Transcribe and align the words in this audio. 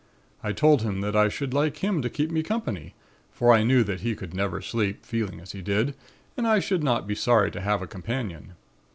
I 0.41 0.51
told 0.51 0.81
him 0.81 1.01
that 1.01 1.15
I 1.15 1.29
should 1.29 1.53
like 1.53 1.77
him 1.83 2.01
to 2.01 2.09
keep 2.09 2.31
me 2.31 2.41
company, 2.41 2.95
for 3.31 3.53
I 3.53 3.61
knew 3.61 3.83
that 3.83 3.99
he 3.99 4.15
could 4.15 4.33
never 4.33 4.59
sleep, 4.59 5.05
feeling 5.05 5.39
as 5.39 5.51
he 5.51 5.61
did, 5.61 5.93
and 6.35 6.47
I 6.47 6.57
should 6.57 6.81
not 6.83 7.05
be 7.05 7.13
sorry 7.13 7.51
to 7.51 7.61
have 7.61 7.83
a 7.83 7.87
companion. 7.87 8.53